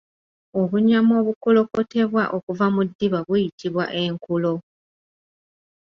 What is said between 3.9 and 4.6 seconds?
enkulo